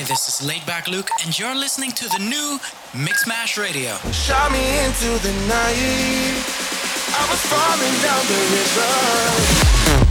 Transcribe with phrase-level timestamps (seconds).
[0.00, 2.58] Hi, this is Laidback Luke, and you're listening to the new
[2.92, 3.96] Mixmash Radio.
[4.12, 6.40] Shot me into the night.
[7.12, 8.38] I was falling down the
[10.00, 10.09] river.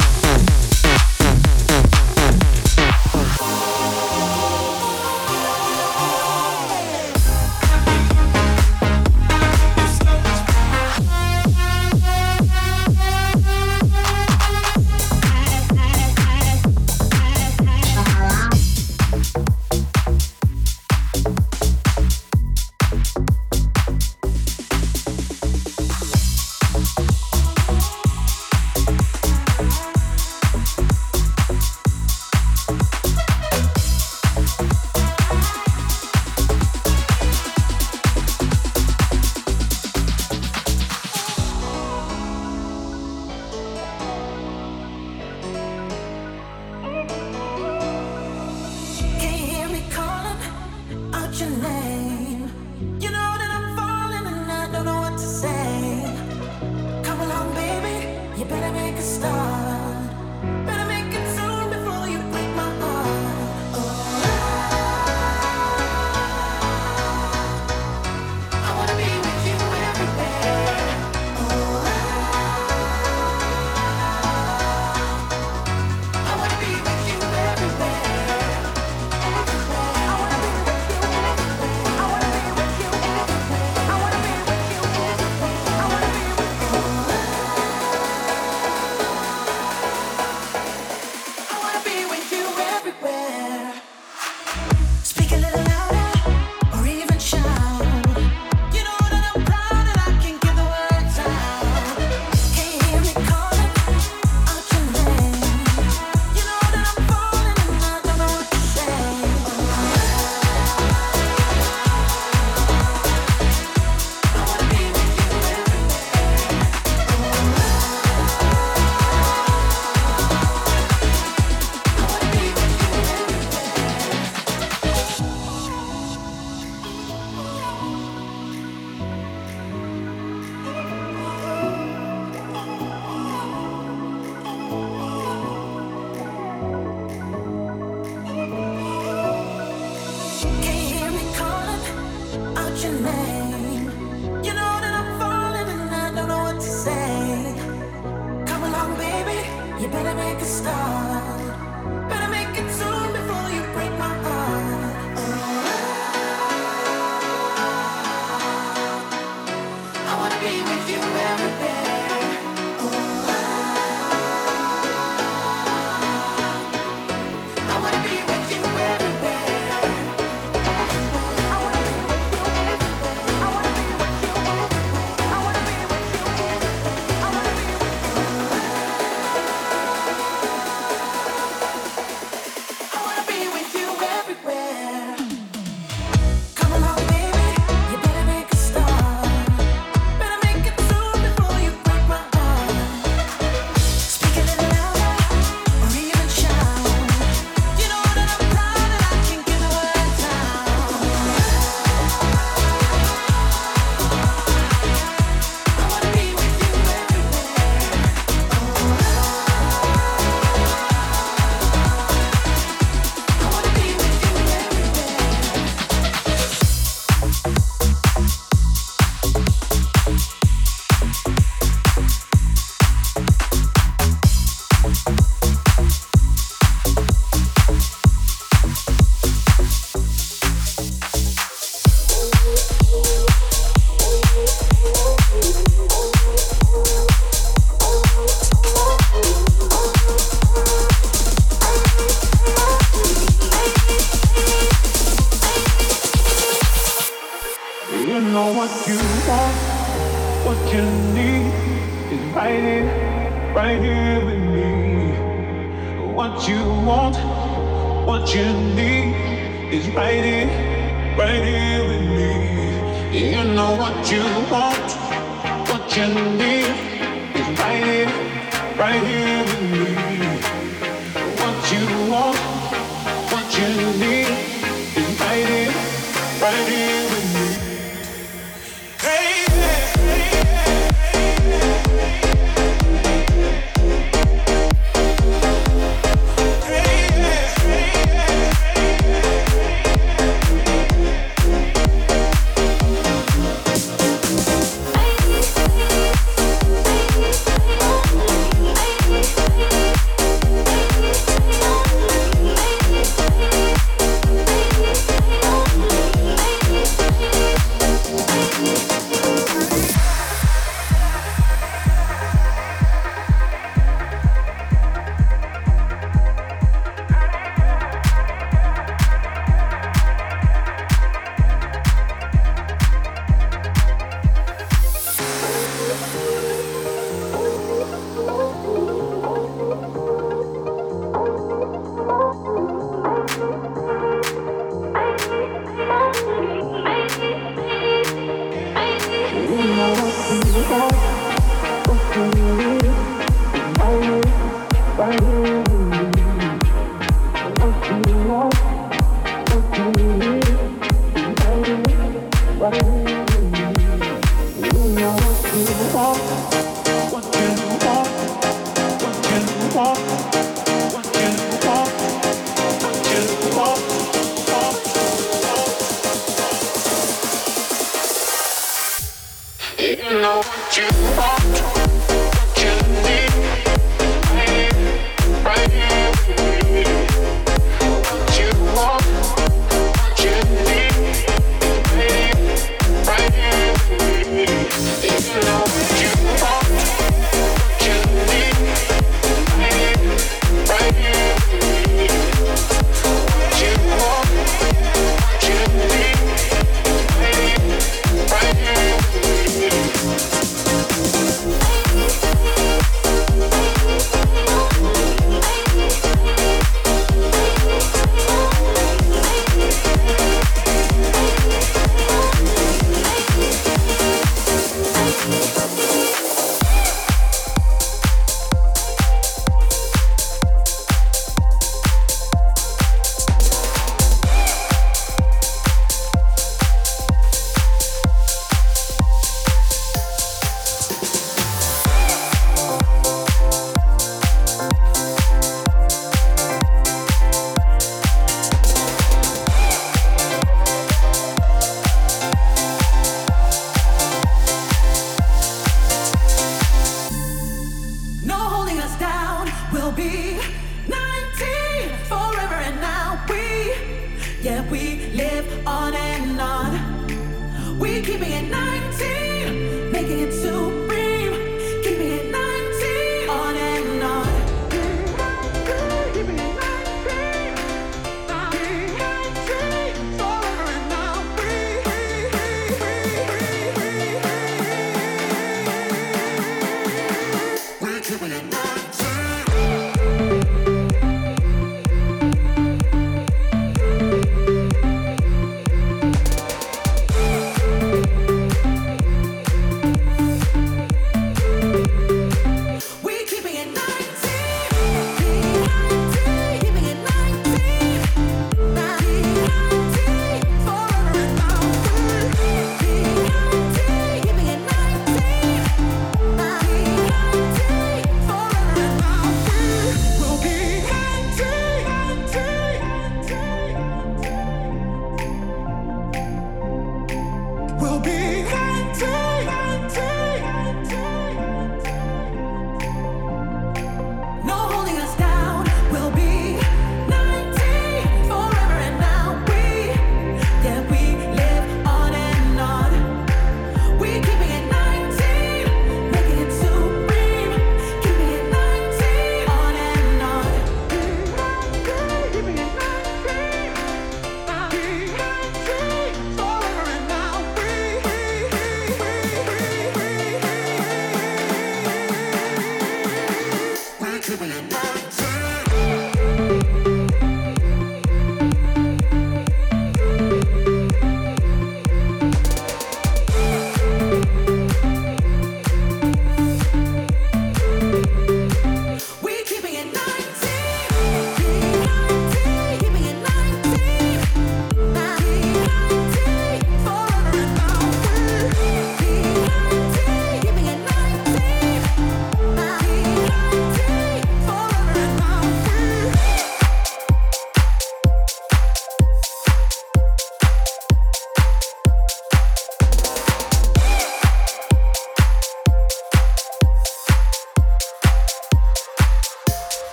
[345.00, 345.49] Why you?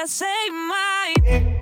[0.00, 1.60] that save mine.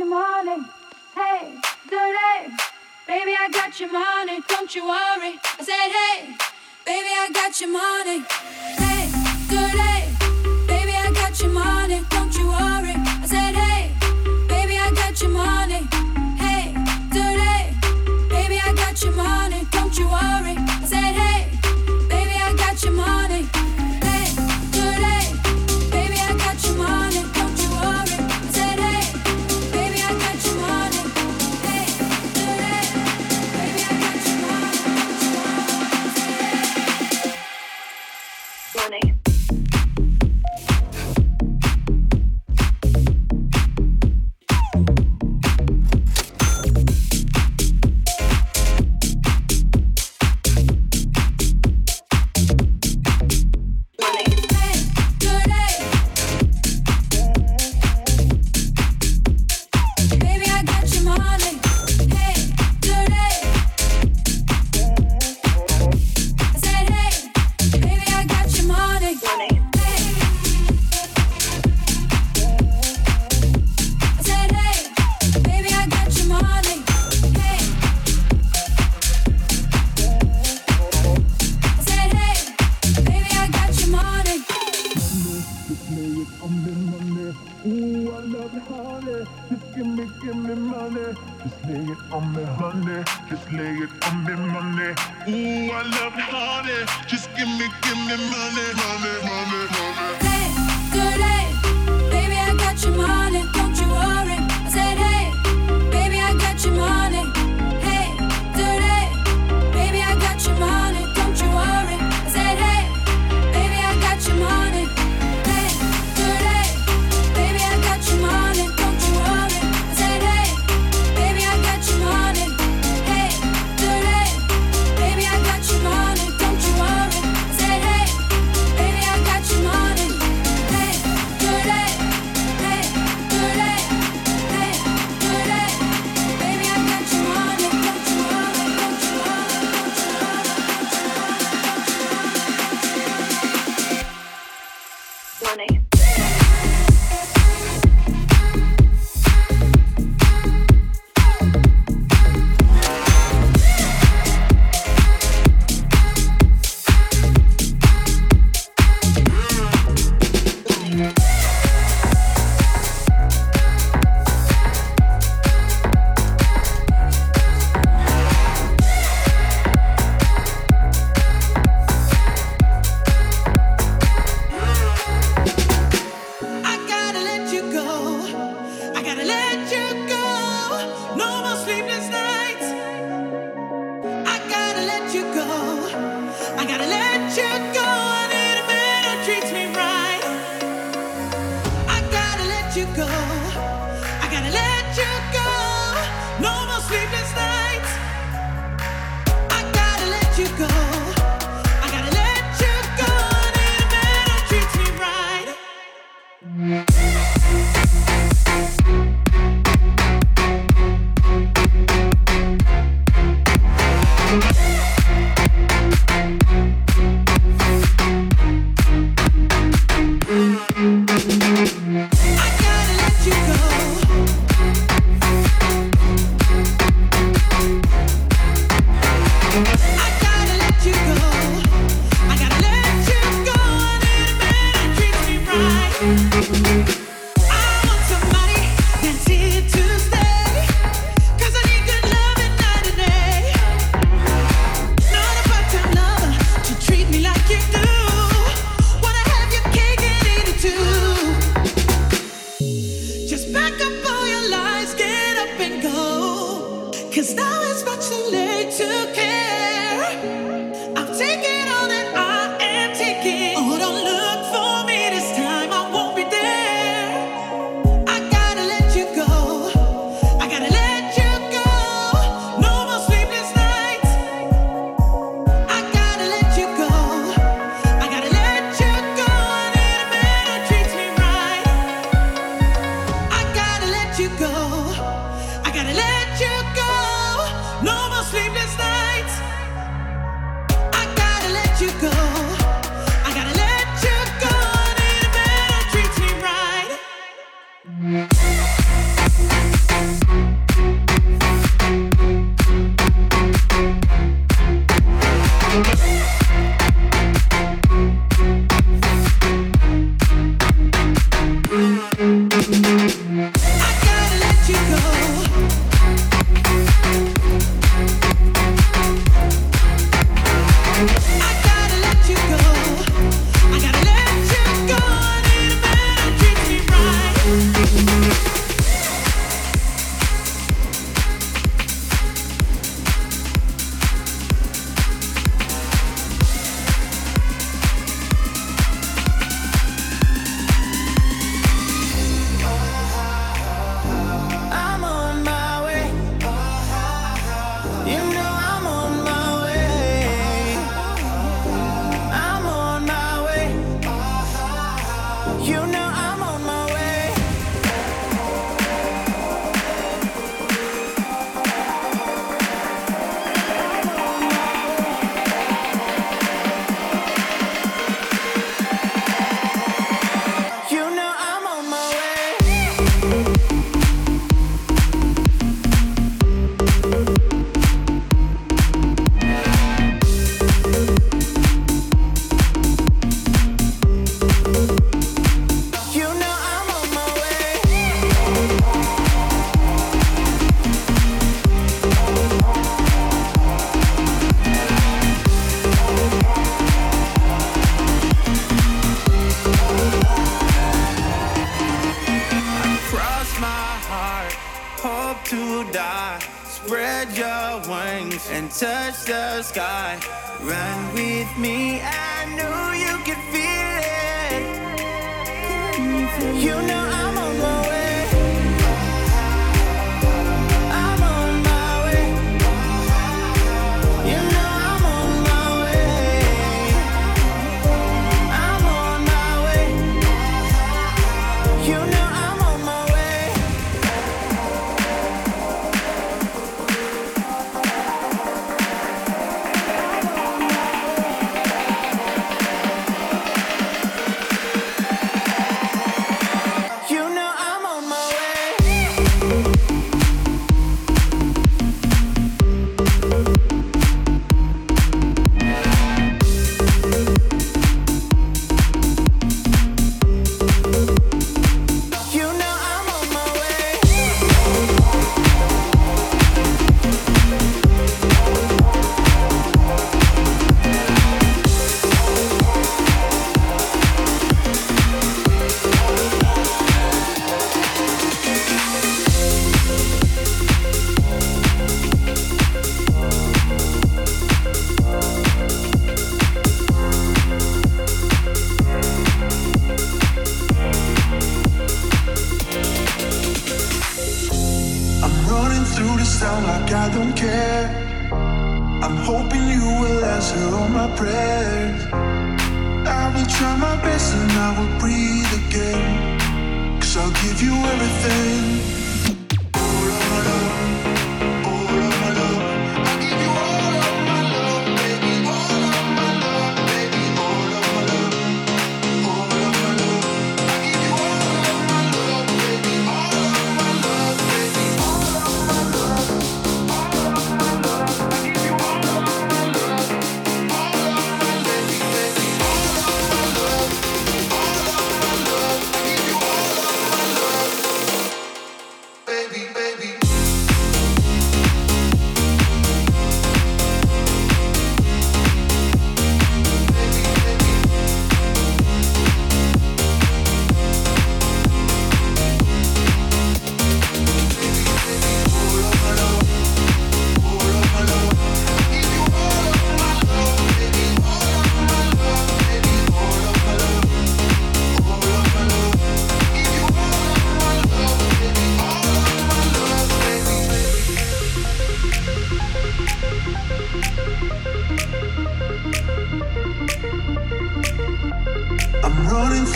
[0.00, 0.64] your money.
[1.14, 1.60] Hey,
[1.90, 2.54] dirty.
[3.06, 4.40] Baby, I got your money.
[4.48, 5.38] Don't you worry.
[5.58, 6.36] I said, hey,
[6.86, 8.24] baby, I got your money.
[8.80, 9.10] Hey,
[9.50, 10.66] dirty.
[10.66, 12.02] Baby, I got your money.
[12.08, 12.89] Don't you worry.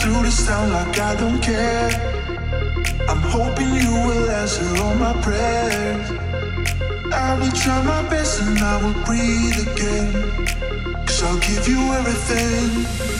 [0.09, 1.89] like I don't care.
[3.09, 6.11] I'm hoping you will answer all my prayers.
[7.13, 10.11] I will try my best and I will breathe again.
[11.05, 13.14] Cause I'll give you everything.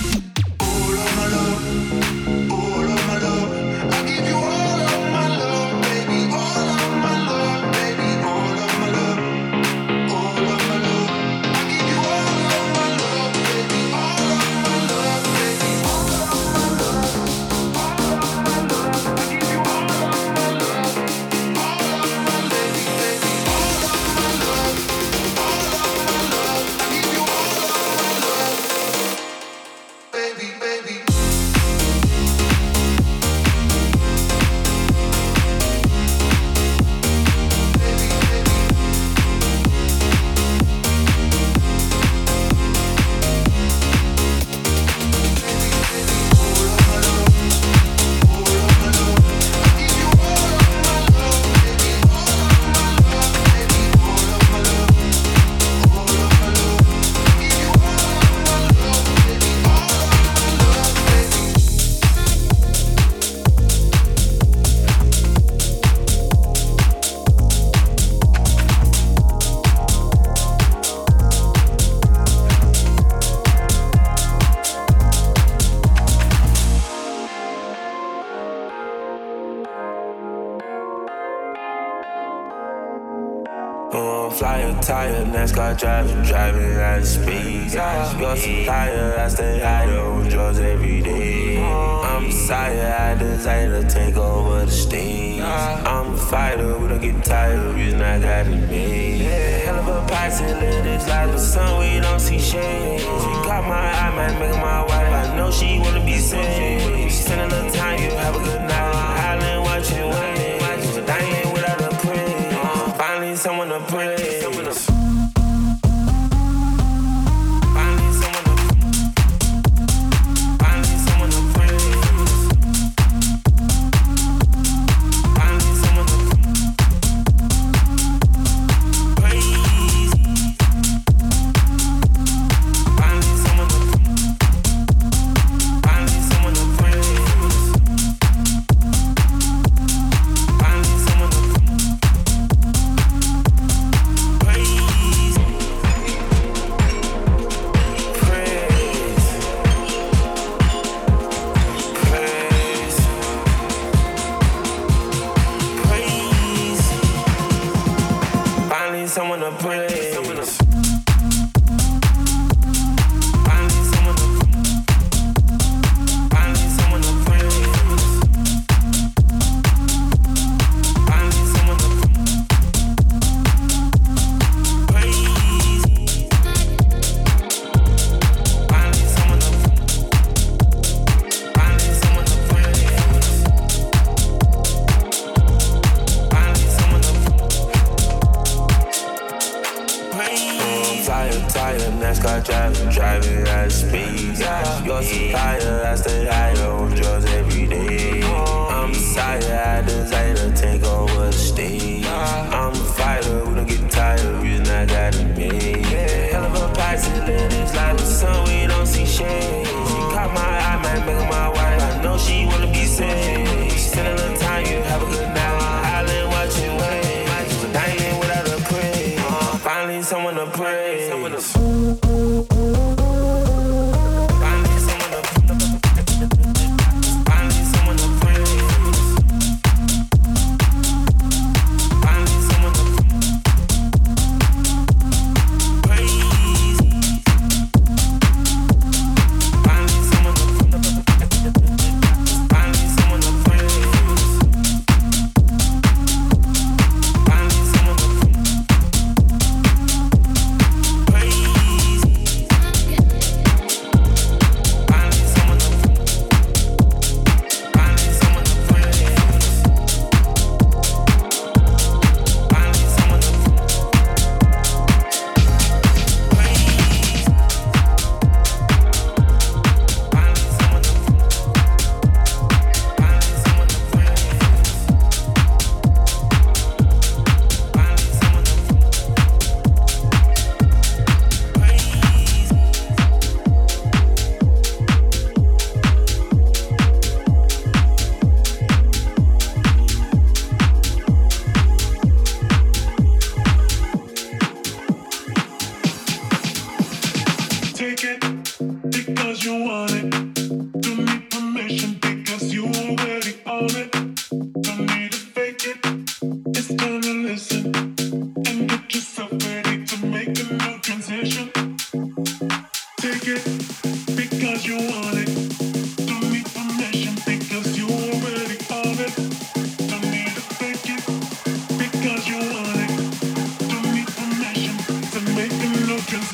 [92.56, 95.42] desire, I desire to take over the stage.
[95.42, 95.84] Uh-huh.
[95.86, 99.22] I'm a fighter, we don't get tired, the reason I got it made.
[99.66, 103.02] Hell of a party in this life, but some we don't see shade.
[103.02, 107.12] She caught my eye, might make my wife, I know she wanna be saved.
[107.12, 110.35] She's spending the time, you have a good night, I'll watch you wait.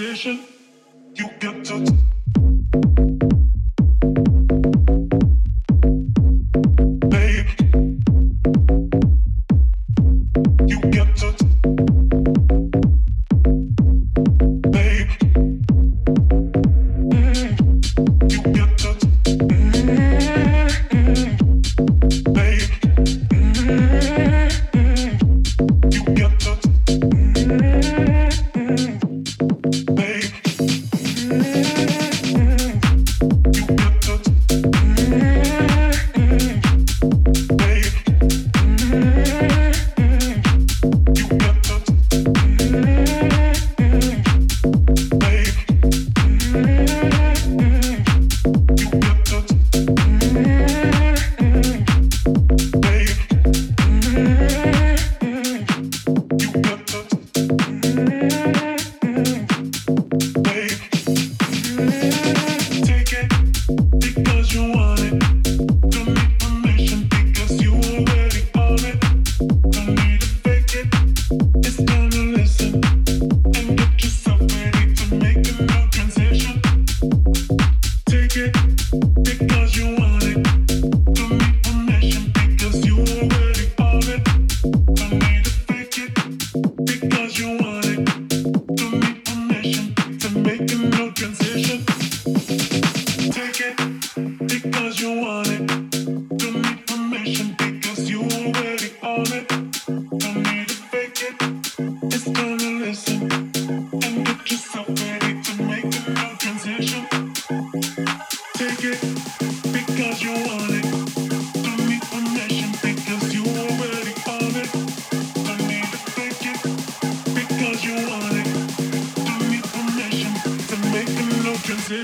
[0.01, 0.39] decision,
[1.13, 1.60] you can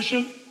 [0.08, 0.47] Show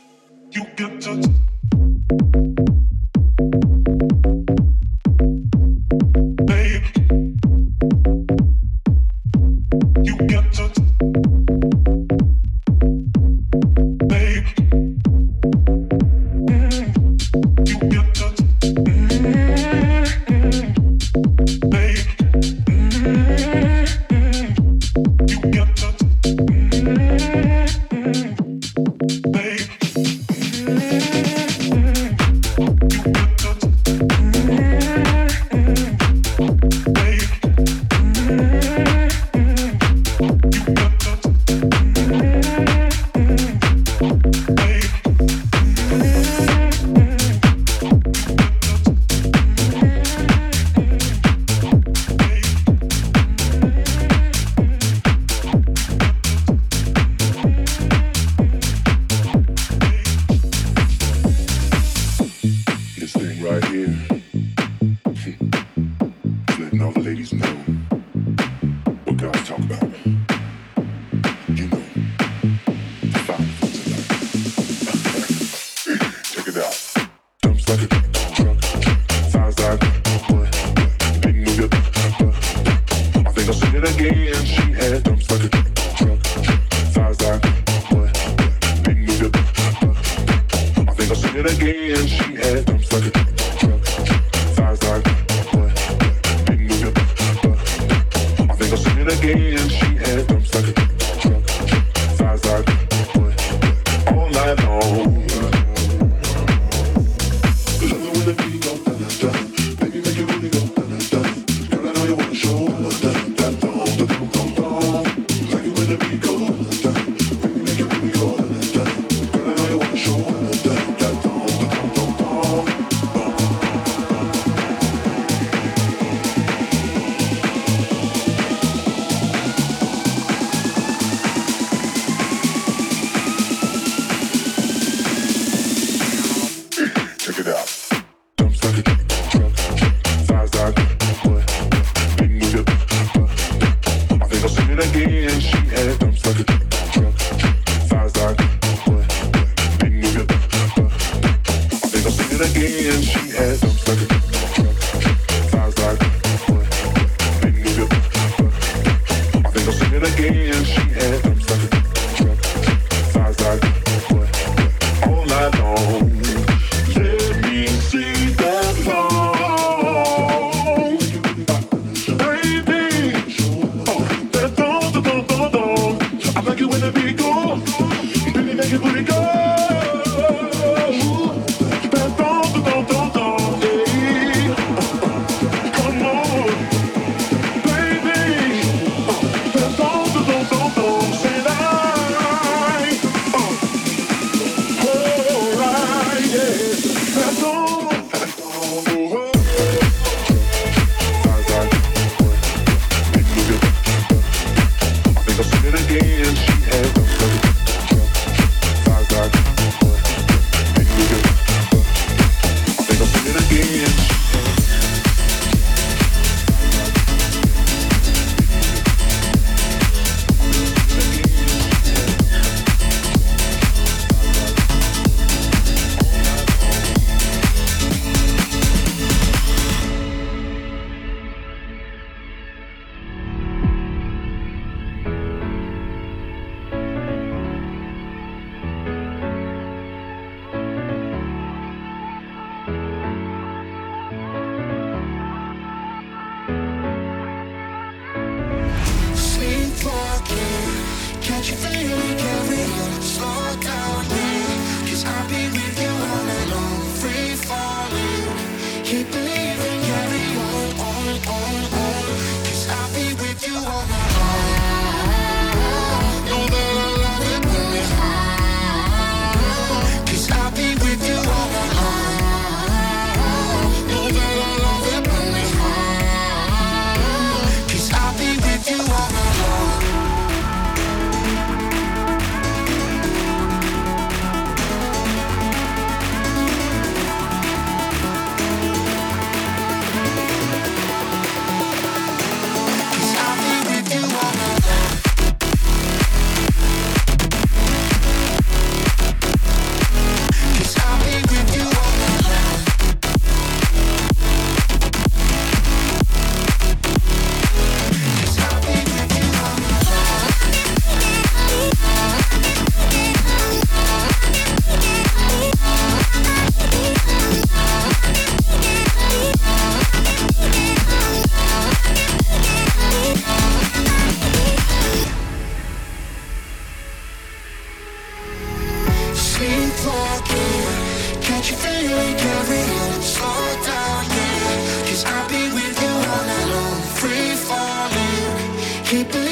[338.89, 339.26] keep believing,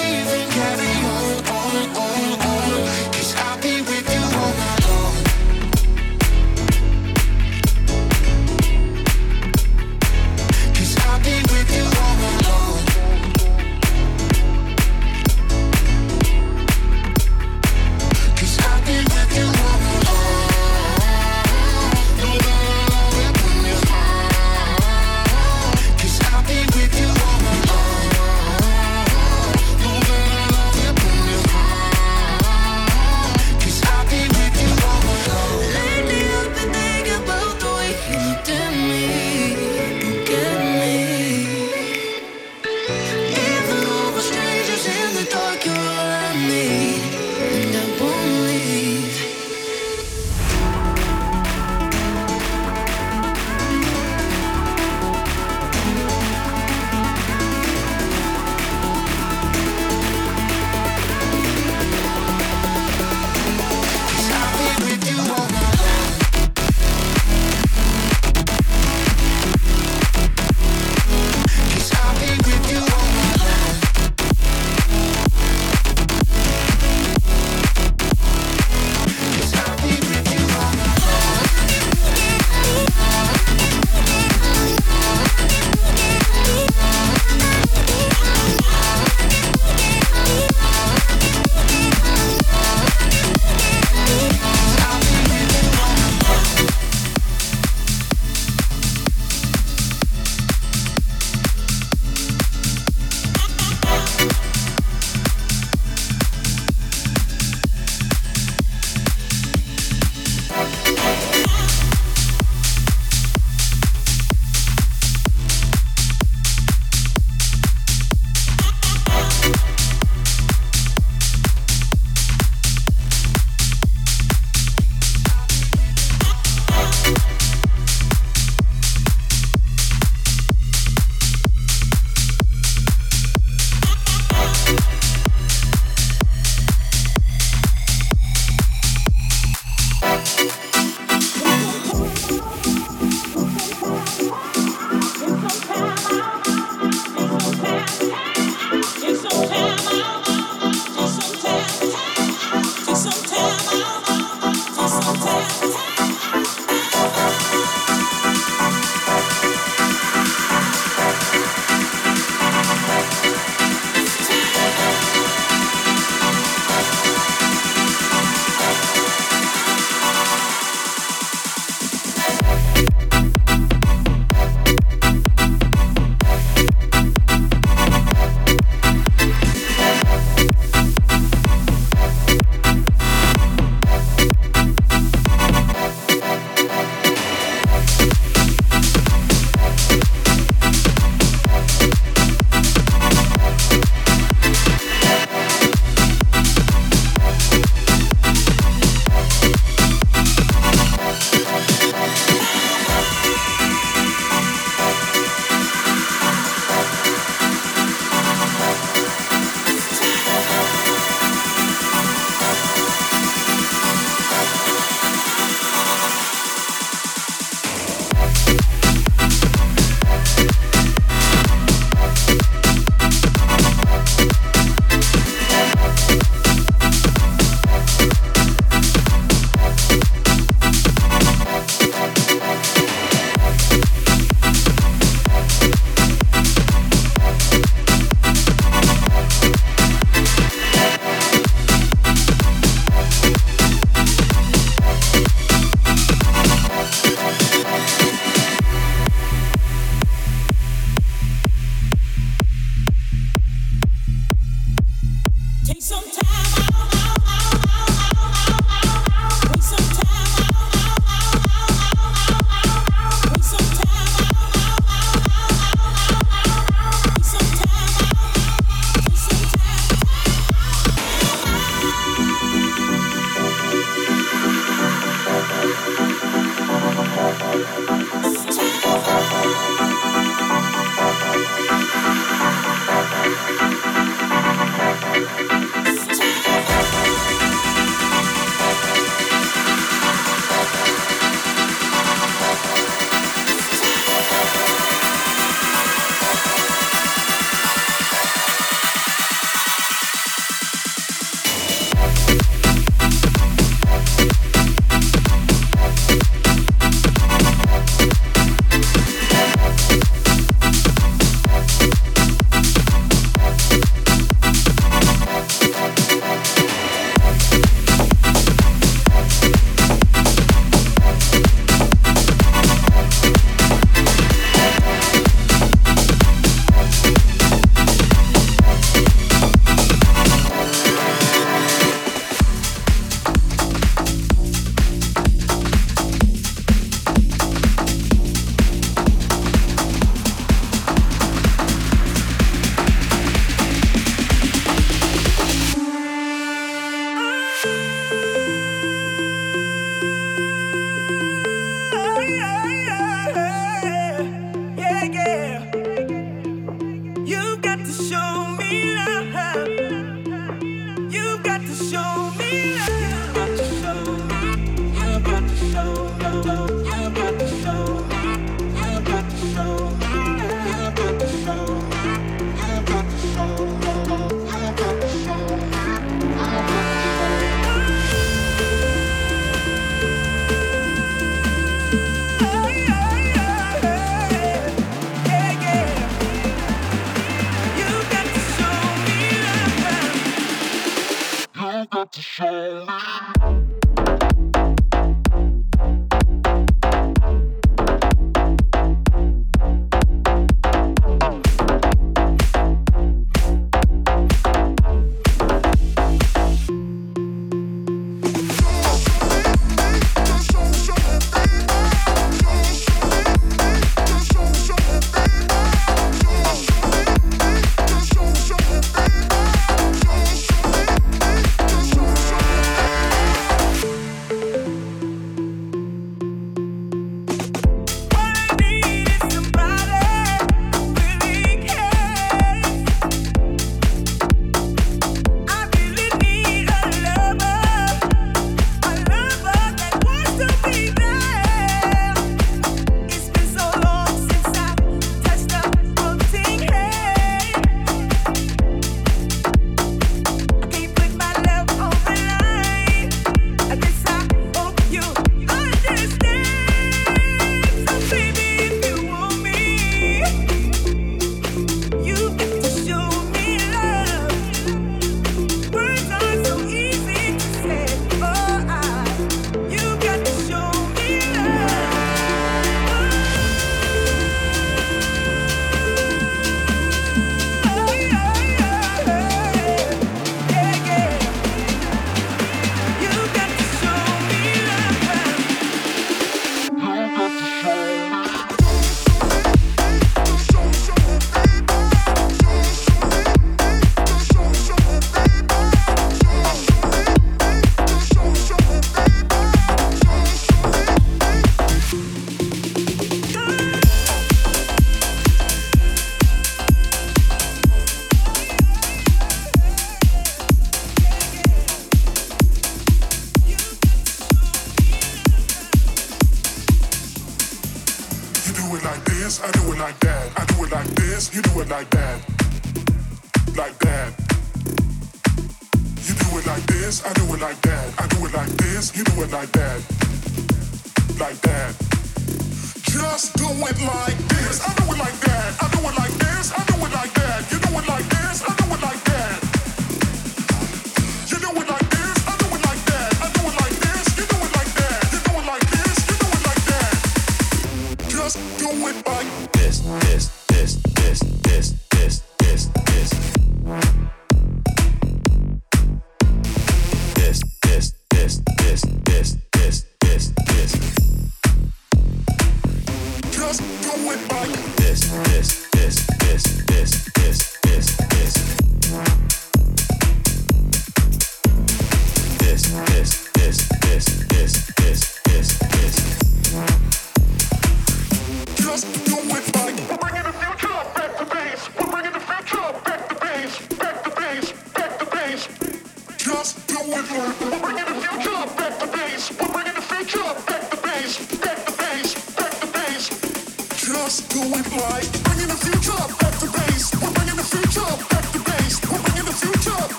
[392.21, 393.34] show me